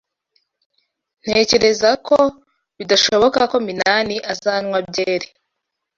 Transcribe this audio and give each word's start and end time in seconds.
Ntekereza 1.23 1.89
ko 2.07 2.17
bidashoboka 2.77 3.39
ko 3.51 3.57
Minani 3.67 4.15
azanywa 4.31 4.77
byeri 4.89 5.27